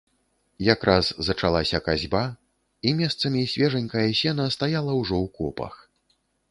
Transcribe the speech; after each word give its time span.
Якраз 0.73 1.05
зачалася 1.27 1.81
касьба, 1.89 2.23
і 2.87 2.95
месцамі 3.03 3.47
свежанькае 3.55 4.09
сена 4.23 4.51
стаяла 4.59 4.93
ўжо 5.03 5.17
ў 5.25 5.37
копах. 5.41 5.73